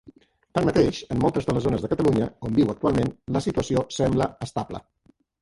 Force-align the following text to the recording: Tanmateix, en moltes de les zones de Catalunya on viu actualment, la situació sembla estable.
Tanmateix, 0.57 1.01
en 1.15 1.19
moltes 1.23 1.47
de 1.49 1.55
les 1.57 1.63
zones 1.65 1.83
de 1.83 1.89
Catalunya 1.91 2.31
on 2.49 2.57
viu 2.61 2.73
actualment, 2.75 3.13
la 3.37 3.43
situació 3.49 3.85
sembla 3.99 4.31
estable. 4.49 4.85